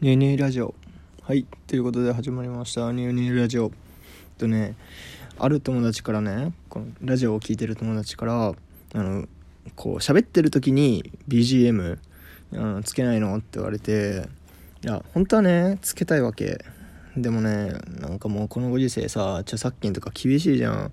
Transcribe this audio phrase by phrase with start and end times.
[0.00, 0.76] ニューニーラジオ。
[1.22, 1.44] はい。
[1.66, 2.92] ということで始まりました。
[2.92, 3.72] ニューニューラジオ。
[4.38, 4.76] とね
[5.40, 8.54] ある友達からねこのラジオを聴いてる友達からあ
[8.94, 9.26] の
[9.74, 11.98] こう喋ってる時に BGM
[12.52, 13.36] あのつけないの？
[13.38, 14.28] って言われて
[14.84, 16.64] いや本当はねつけたいわけ。
[17.16, 20.92] でもねなんかもうこのご時世さ著作権とか厳しいじゃん。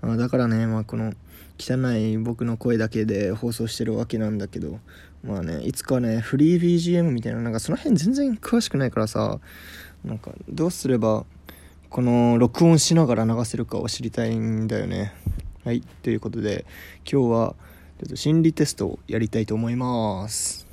[0.00, 1.12] あだからねまあこの
[1.58, 4.80] 汚い僕の声だけで放送してるわけなんだけど。
[5.24, 9.38] まあねいつかねフリー BGM みたいななんかその辺全然詳しくないからさ
[10.04, 11.24] なんかどうすれば
[11.90, 15.12] この録音しながら流せるかを知りたいんだよね。
[15.64, 16.64] はいということで
[17.10, 17.54] 今日は
[17.98, 20.66] ちょっと心理テストをやりたいと思います。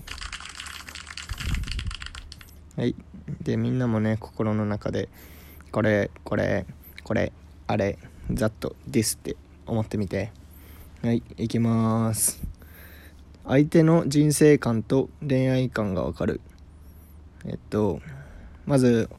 [2.75, 2.95] はい
[3.41, 5.09] でみんなもね心の中で
[5.71, 6.65] これこれ
[7.03, 7.31] これ
[7.67, 7.97] あれ
[8.31, 10.31] ざっとですって思ってみて。
[11.03, 12.52] はい行きます。
[13.45, 16.39] 相手の人生観と恋愛観がわかる。
[17.45, 17.99] えっと
[18.65, 19.09] まず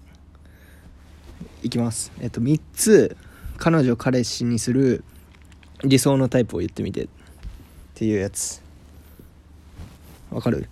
[1.62, 2.10] いきます。
[2.20, 3.16] えっと3つ
[3.58, 5.04] 彼女彼氏にする
[5.82, 7.04] 理想のタイプを言ってみて。
[7.04, 7.08] っ
[7.94, 8.60] ていうやつ。
[10.30, 10.68] わかる？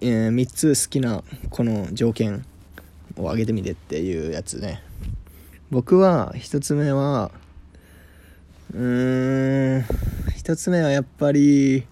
[0.00, 2.44] えー、3つ好きなこの条件
[3.16, 3.72] を挙げてみて。
[3.72, 4.82] っていうやつね。
[5.70, 7.30] 僕は1つ目は
[8.72, 9.84] うーん
[10.50, 11.86] 1つ目はやっぱり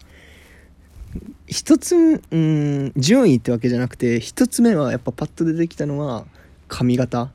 [1.47, 6.27] 1つうん順位ってわけじゃなくて1つ目はやっぱパッと出てきたのは
[6.67, 7.31] 髪型。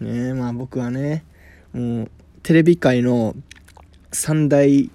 [0.00, 1.24] ねまあ僕はね
[1.72, 2.10] もう
[2.42, 3.34] テレビ界の
[4.12, 4.90] 三大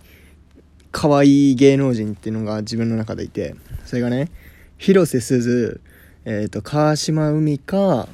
[0.91, 4.29] 可愛い芸能人っていうのが自分の中でいてそれがね
[4.77, 5.81] 広瀬すず、
[6.25, 8.07] えーと、川島海か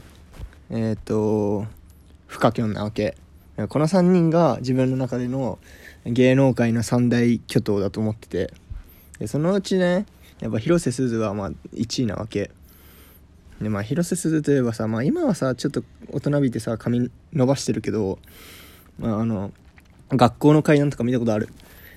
[0.69, 1.65] えっ、ー、と
[2.27, 3.17] 深きょんなわけ。
[3.69, 5.59] この3人が自分の中での
[6.05, 8.53] 芸能界の三大巨頭だと思ってて。
[9.19, 10.05] でそのうちね
[10.39, 12.51] やっぱ広瀬すずはまあ1位なわけ。
[13.61, 18.19] でまあ広瀬すずといえばさ、まあ、今はさちょっと大人びてさ髪伸ばしてるけど、
[18.99, 19.51] まあ、あの
[20.09, 21.49] 学校の階段とか見たことある？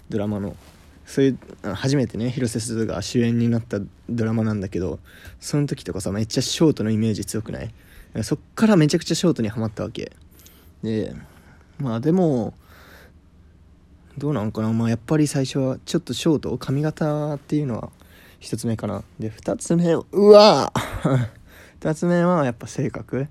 [0.09, 0.57] ドラマの。
[1.05, 1.39] そういう
[1.75, 3.81] 初めてね広瀬すずが主演になった
[4.11, 4.99] ドラマなんだけど
[5.41, 7.71] その時とかさめっちゃショートのイメージ強くない？
[8.23, 10.13] そっからめちゃくちゃショートにはまったわけ。
[10.83, 11.15] で
[11.79, 12.55] まあでも
[14.19, 14.73] どうなんかな？
[14.73, 17.91] まあやっぱり最初はちょっとショート髪型っていうのは
[18.41, 19.03] 一つ目かな。
[19.19, 20.73] で二つ目うわ
[21.81, 23.29] 二つ目はやっぱ性格。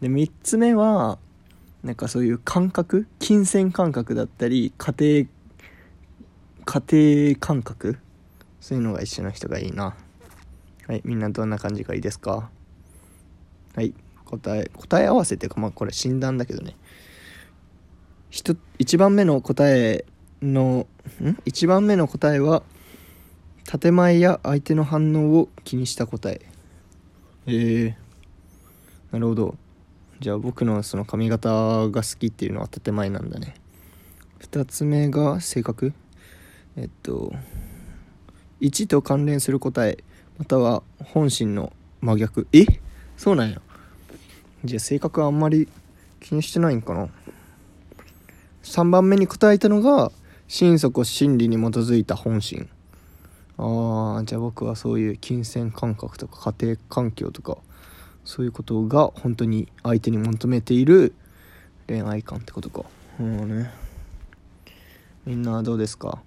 [0.00, 1.18] で三つ目は
[1.82, 3.06] なんかそういう感覚？
[3.18, 5.28] 金銭感覚だったり家庭
[6.64, 6.82] 家
[7.32, 7.98] 庭感覚？
[8.60, 9.96] そういうのが一緒の人がいいな。
[10.86, 12.50] はいみんなどんな感じがいいですか？
[13.74, 13.94] はい
[14.24, 16.76] 答え答え合わせっていうかまあこれ診断だけどね。
[18.30, 20.04] 1番目の答え
[20.40, 20.86] の
[21.20, 22.62] ん？1番目の答えは
[23.64, 26.40] 建前や相手の反応を気にした答え。
[27.46, 27.94] えー、
[29.12, 29.56] なるほど。
[30.20, 33.54] じゃあ僕のその髪型が好きっていうのは建前なんだね。
[34.40, 35.92] 2つ目が性格。
[36.76, 37.32] えっと
[38.60, 40.04] 1と関連する答え。
[40.38, 42.46] または本心の真逆。
[42.52, 42.64] え？
[43.16, 43.60] そうなんや。
[44.64, 45.68] じゃあ性格はあんまり
[46.20, 47.08] 気にしてないんかな。
[48.62, 50.12] 3番目に答えたのが
[50.48, 52.68] 心底真理に基づいた本心。
[53.56, 57.58] ああじゃあ僕はそういう金銭感覚とか家庭環境とか
[58.24, 61.14] そういうことが本当に相手に求めている
[61.86, 62.84] 恋愛観ってことか。
[63.18, 63.70] うんね。
[65.26, 66.22] みんなどうですか？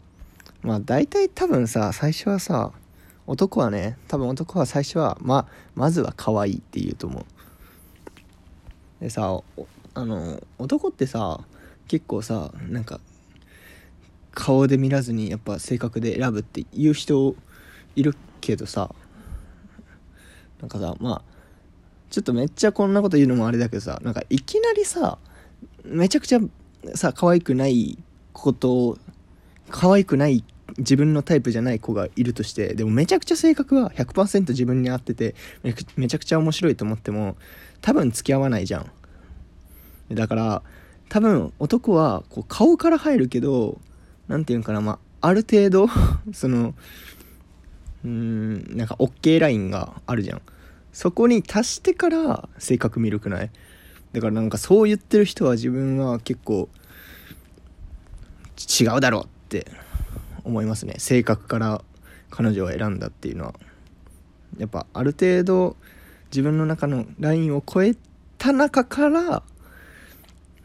[0.62, 2.72] まあ大体多分さ最初はさ
[3.26, 7.26] 男はね多分男は最初はままずは可愛いって言うと思う。
[9.02, 9.42] でさ
[9.96, 11.40] あの男ってさ
[11.88, 13.00] 結構さなんか
[14.34, 17.36] 顔で見らずにやっぱ性格で選ぶって言う人
[17.96, 18.94] いるけどさ
[20.60, 21.22] なんかさまあ
[22.10, 25.18] ちょっとめっちゃこんなこと言うのもあれだけどさなんかいきなりさ
[25.84, 26.40] めちゃくちゃ
[26.96, 27.98] さ可愛くない
[28.34, 28.98] ことを
[29.70, 30.44] 可愛くない
[30.78, 35.36] 自分のタイプじゃない子がいるとしてでもめちゃくちゃ性格は100%自分に合ってて
[35.96, 37.36] めちゃくちゃ面白いと思っても
[37.82, 38.92] 多分付き合わないじゃん。
[40.16, 40.64] だから
[41.14, 43.80] 多分男はこう顔から入るけど
[44.28, 45.88] 何て言うんかなまあある程度
[46.34, 46.74] その
[48.04, 50.42] うんなんか OK ラインがあるじゃん。
[50.92, 53.52] そこに達してから性格魅力ない？
[54.12, 56.68] だからなんかそう言ってる人は自分は結構
[58.58, 59.68] 違うだろうって
[60.44, 60.96] 思いますね。
[60.98, 61.84] 性格から
[62.32, 63.54] 彼女を選んだっていうのは。
[64.58, 65.76] やっぱある程度
[66.32, 67.96] 自分の中のラインを超え
[68.40, 69.44] た中から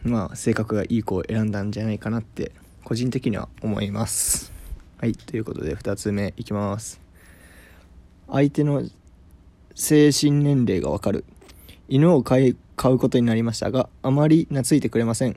[0.05, 2.53] まあ性格がいい子を選んだんじゃないかなって
[2.85, 4.53] 個人的には思います。
[4.99, 7.01] はいということで2つ目いきます。
[8.31, 8.83] 相手の
[9.75, 11.25] 精神年齢がわかる。
[11.89, 15.37] 犬を飼い飼うことになりましたがあまり懐いてくれません。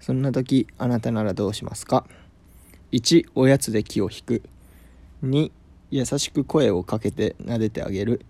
[0.00, 2.06] そんな時あなたならどうしますか
[2.92, 4.42] ？1おやつで気を引く。
[5.24, 5.50] 2
[5.90, 8.24] 優しく声をかけて撫でてあげる。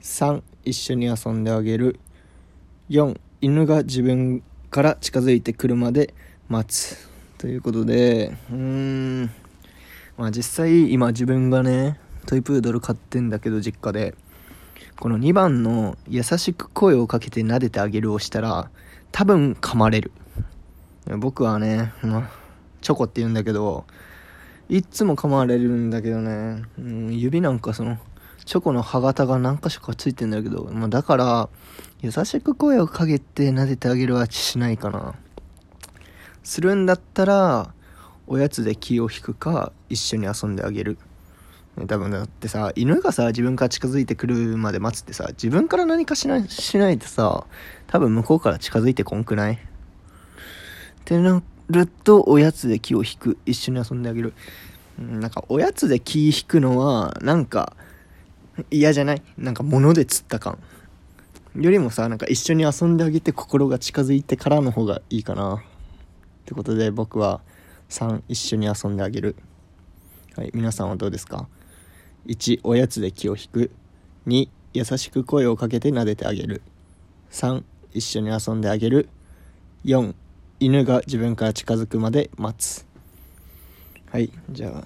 [0.00, 1.98] 3一緒に遊んであげる。
[2.90, 6.14] 4犬が自分から近づいてくるまで
[6.48, 9.30] 待つということでうーん。
[10.16, 14.14] まあ実際今自分がねトイプードル飼ってんだけど実家で
[14.98, 18.68] この2番の優しく声をかけて撫でてあげるをしたら
[19.12, 20.12] 多分噛まれる。
[21.18, 22.30] 僕はね、まあ、
[22.82, 23.86] チョコって言うんだけど
[24.68, 27.98] いっつも噛まれるんだけどね、うん、指なんかその
[28.48, 31.50] チョコの歯型が何箇所かついてんだけど、まあ、だから
[32.00, 35.14] 優しく声をかけて撫でてあげるはしないかな。
[36.42, 37.74] するんだったら
[38.26, 40.96] おやつで気を引くか一緒に遊んであげる。
[41.86, 47.44] 多分だってさ犬がさ自分から近づいてくるまで待つってさ自分から何かしないしないとさ
[47.86, 49.56] 多分向こうから近づいてこんくない？
[49.56, 49.58] っ
[51.04, 53.36] てなるとおやつで気を引く。
[53.44, 54.32] 一緒に遊んであげる。
[54.98, 57.76] なんかおやつで気引くのはなんか
[58.70, 59.22] 嫌じゃない？
[59.36, 60.58] なんか物で釣った感。
[61.56, 65.56] よりもさなんか一緒に遊んであげて心が近づいてからの方がいいかな。
[65.56, 65.60] っ
[66.44, 67.40] てことで僕は
[67.88, 69.36] 3一緒に遊んであげる。
[70.36, 71.48] はい皆さんはどうですか
[72.26, 73.70] ？1おやつで気を引く。
[74.26, 76.62] 2優しく声をかけて撫でてあげる。
[77.30, 77.62] 3
[77.92, 79.08] 一緒に遊んであげる。
[79.84, 80.14] 4
[80.60, 82.86] 犬が自分から近づくまで待つ。
[84.10, 84.84] はいじゃあ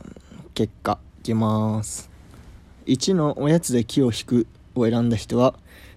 [0.55, 2.12] 結果いきます。
[2.87, 5.55] 1のおやつで気を引くを選んだ人は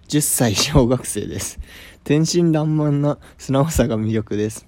[0.08, 1.60] 10歳小学生です。
[2.04, 4.68] 天真爛漫な素直さが魅力です。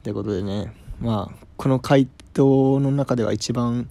[0.00, 3.88] ってことでねまあこの回答の中では一番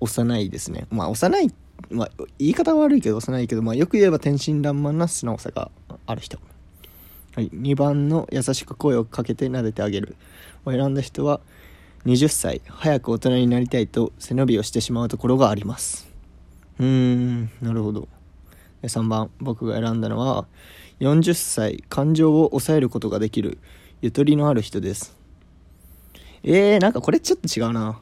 [0.00, 0.86] 幼いですね。
[0.90, 1.54] まあ幼い
[1.90, 5.70] まあ言い方は悪いけど幼いけどまあよく言えば天真爛漫な素直さが
[6.06, 6.38] ある人。
[7.34, 10.16] はい2番の優しく声をかけて撫でてあげる。
[10.64, 11.40] を選んだ人は
[12.04, 16.08] 20歳早く大人になりたいと背伸びをしてしまうところがあります。
[16.78, 18.08] うーんなるほど。
[18.82, 20.46] 3番僕が選んだのは
[21.00, 23.58] 40歳感情を抑えることができる
[24.02, 25.16] ゆとりのある人です。
[26.44, 28.00] えー、なんかこれちょっと違うな。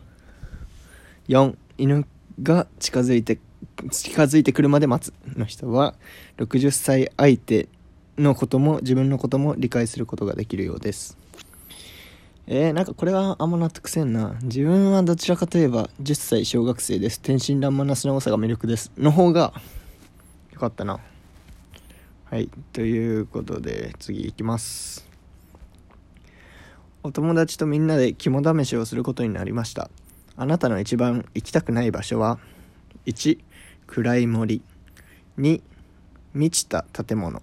[1.28, 2.06] 4犬
[2.42, 3.38] が近づいて
[3.90, 5.38] 近づいてくるまで待つ。
[5.38, 5.94] の人は
[6.38, 7.68] 60歳相手
[8.18, 11.18] のことも自分のことも理解することができるようです。
[12.48, 14.36] えー、なんかこれはあんま納得せんな。
[14.42, 17.20] 自分はどちらかといえば10歳小学生です。
[17.20, 18.92] 天真爛漫な素直さが魅力です。
[18.96, 19.52] の方が
[20.52, 21.00] よかったな。
[22.30, 25.08] はいということで次いきます。
[27.02, 29.90] お友達とみんなで肝試しをすることになりました。
[30.36, 32.38] あなたの一番行きたくない場所は
[33.06, 33.40] 1
[33.88, 34.62] 暗い森。
[35.38, 35.62] 2
[36.32, 37.42] 満ちた建物。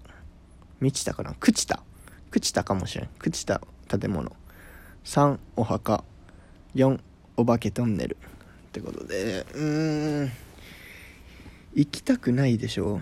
[0.80, 1.32] 満ちたかな？
[1.32, 1.82] 朽ちた。
[2.30, 3.10] 朽ちたかもしれん。
[3.18, 4.34] 朽ちた建物。
[5.04, 6.02] 3お墓
[6.74, 6.98] 4
[7.36, 8.16] お化けトンネル。
[8.16, 10.30] ってことでうーん
[11.74, 13.00] 行きたくないでしょ。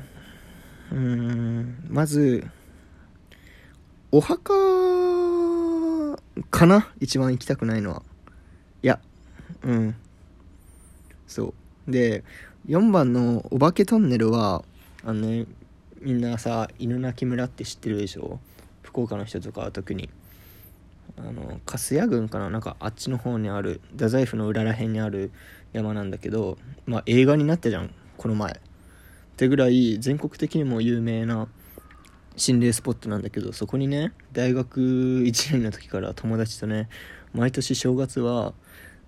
[0.90, 2.46] うーんまず
[4.10, 4.52] お墓
[6.50, 6.93] かな？
[7.00, 8.02] 一番行きたくないのは。
[8.82, 8.99] いや
[9.62, 9.94] うん。
[11.26, 11.54] そ
[11.87, 11.90] う。
[11.90, 12.25] で
[12.68, 14.64] 4番のお化けトンネルは
[15.04, 15.47] あのね
[16.00, 18.40] みんなさ犬鳴村って知ってるでしょ？
[18.82, 20.11] 福岡の人とかは特に。
[21.16, 22.50] あの粕谷郡かな？
[22.50, 25.31] なんかあっちの方にある太宰府の裏らへんにある
[25.73, 28.52] 山なんだけどまあ映画になったじゃんこの前。
[28.52, 28.57] っ
[29.37, 31.49] てぐらい全国的にも有名な
[32.37, 36.88] 心霊スポットなんだけどそこにね大学1年の時から友達とね
[37.33, 38.52] 毎年正月は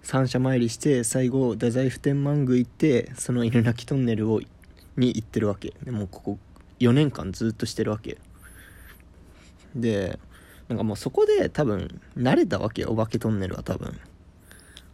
[0.03, 4.41] 三社参りして最後太宰府天満宮行ってその犬鳴トンネルを
[4.97, 5.75] に行ってるわけ。
[5.83, 6.39] でもここ
[6.81, 8.19] 4年間ずっとしてるわけ。
[9.75, 10.19] で
[10.69, 13.99] なんかもうそこで多分慣れたわけよお化けトンネルは多分。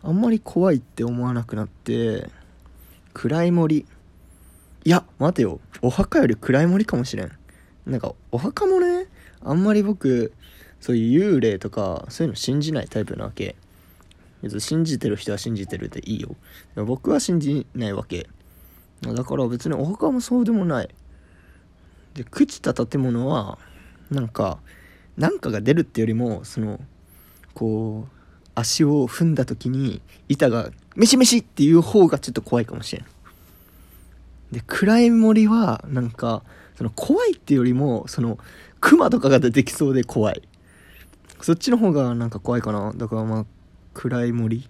[0.03, 2.29] あんまり怖いって思わなくなって
[3.13, 3.87] 暗い森。
[4.85, 5.61] いや待てよ。
[5.83, 7.31] お墓より暗い森かもしれん。
[7.87, 9.07] なんかお墓もね
[9.43, 10.33] あんまり僕
[10.81, 13.57] そういう幽霊とかそういうの信じないタイプなわけ。
[14.43, 16.35] 別に信じてる人は信じてるでいいよ。
[16.75, 18.29] 僕は信じないわけ。
[19.03, 20.89] だから別にお墓もそうでもない。
[22.15, 23.59] で朽ちた建物は
[24.11, 24.59] なんか
[25.21, 26.81] なんかが出るってよりもその
[27.53, 30.01] こう足を踏んだ時に
[30.31, 33.07] 板がメシメシっていう方がちょっと怖いかもしれん。
[34.51, 36.43] で暗い森はなんか
[36.75, 38.39] その怖いっていうよりもその
[38.81, 40.43] クマとかが出てきそうで怖い。
[41.43, 42.95] そっちの方がなんか怖いかな。
[42.97, 43.47] だからまあ
[43.93, 44.67] 暗い森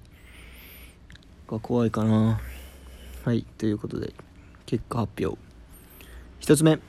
[1.49, 2.41] が怖いかな。
[3.25, 4.15] はいということで
[4.67, 5.39] 結果発表。
[6.41, 6.81] 1つ目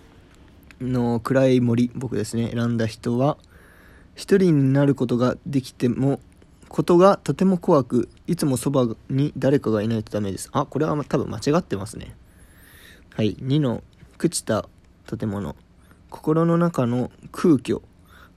[0.81, 2.49] の暗い森僕ですね。
[2.51, 3.37] 選んだ人は
[4.21, 6.19] 一人になることができても
[6.69, 10.47] ことがとても怖くいつもそばに誰かがいないとダメです。
[10.51, 12.15] あこれは多分間違ってますね。
[13.15, 13.35] はい。
[13.37, 13.81] 2の
[14.19, 14.69] 朽ちた
[15.07, 15.55] 建物。
[16.11, 17.81] 心の中の空虚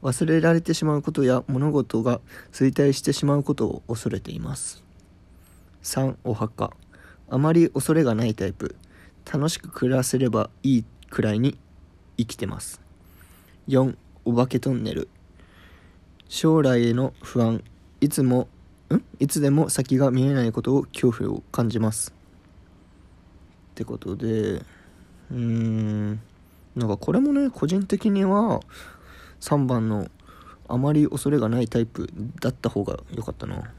[0.03, 4.83] 忘れられてしまうことや物事が衰退してしまうことを恐れています。
[5.83, 6.71] 3お墓。
[7.29, 8.75] あまり恐れがないタイプ。
[9.31, 11.59] 楽しく暮らせればいいくらいに
[12.17, 12.81] 生きてます。
[13.69, 15.11] 4お化けトンネル。
[16.29, 17.63] 将来への不安
[18.01, 18.49] いつも
[18.91, 19.03] ん？
[19.19, 22.13] いつでも先が見えないことを恐怖を感じます。
[22.13, 26.21] ってことでうーん。
[26.77, 28.61] なんかこれもね個人的には
[29.41, 30.09] 3番の
[30.69, 32.09] あまり恐れがないタイプ
[32.41, 33.73] だった方が良かったな。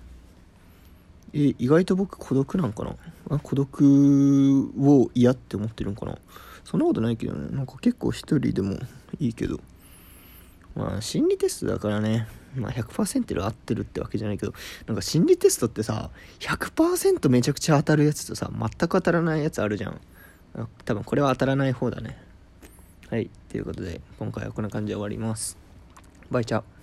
[1.33, 2.95] え意外と僕孤独なんかな？
[3.29, 6.17] あ孤独を嫌って思ってるんかな？
[6.63, 7.55] そんなことないけどね。
[7.55, 8.77] なんか結構一人でも
[9.19, 9.59] いいけど。
[10.75, 12.27] まあ心理テストだからね。
[12.55, 14.53] まあ100%合ってるってわけじゃないけど
[14.87, 19.99] なんか心理テストってさ100%めちゃくちゃ当たるやつとさ全く当たらないやつあるじゃん。
[20.85, 22.17] 多分これは当たらない方だね。
[23.09, 23.29] はい。
[23.49, 25.57] ということで今回はこんな感じで終わります。
[26.31, 26.59] バイチャ。
[26.59, 26.74] ー